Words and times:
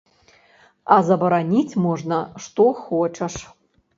А 0.93 0.97
забараніць 1.09 1.79
можна 1.85 2.17
што 2.45 2.65
хочаш. 2.87 3.35